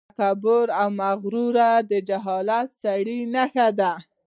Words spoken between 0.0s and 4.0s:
تکبر او مغروري د جاهل سړي نښې دي.